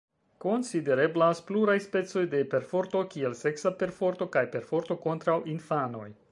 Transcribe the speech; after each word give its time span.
Konsidereblas 0.43 1.41
pluraj 1.49 1.75
specoj 1.83 2.23
de 2.33 2.41
perforto 2.55 3.03
kiel 3.13 3.37
seksa 3.43 3.75
perforto 3.83 4.29
kaj 4.37 4.47
perforto 4.57 4.99
kontraŭ 5.07 5.41
infanoj. 5.57 6.13